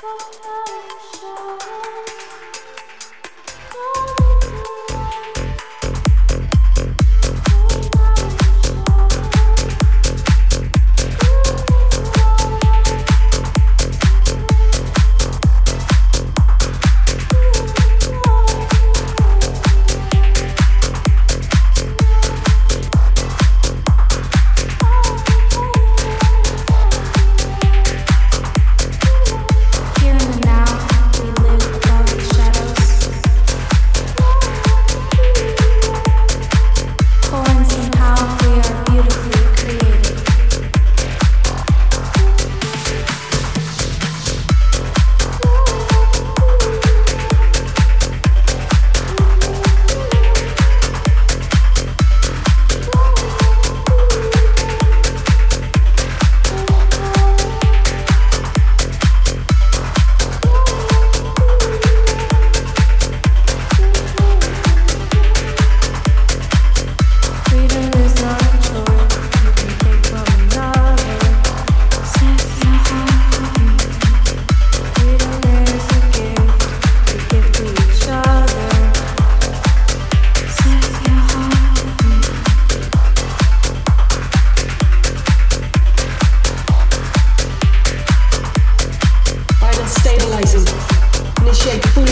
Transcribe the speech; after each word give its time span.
From 0.00 0.16
the. 0.18 2.29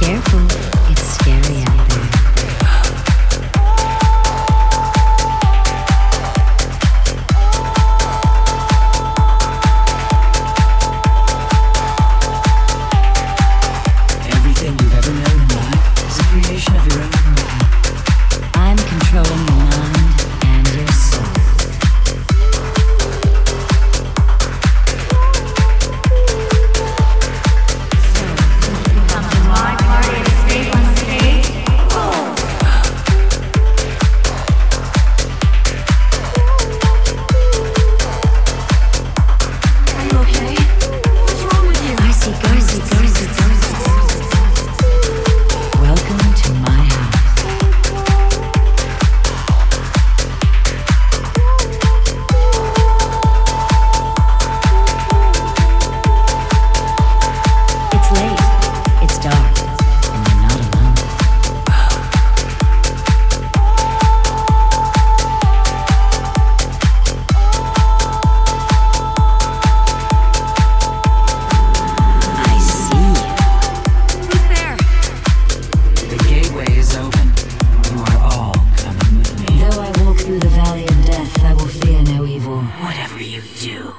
careful, 0.00 0.46
it's 0.90 1.02
scary 1.02 1.69
you? 83.62 83.94